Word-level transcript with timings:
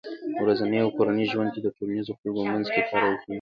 ورځني 0.41 0.77
او 0.81 0.89
کورني 0.97 1.25
ژوند 1.31 1.49
کې 1.53 1.61
د 1.63 1.67
ټولنيزو 1.77 2.17
خلکو 2.19 2.39
په 2.45 2.49
منځ 2.53 2.65
کې 2.73 2.81
کارول 2.91 3.15
کېږي 3.21 3.29